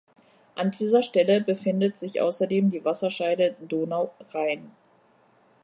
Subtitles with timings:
[0.55, 4.71] An dieser Stelle befindet sich außerdem die Wasserscheide Donau–Rhein.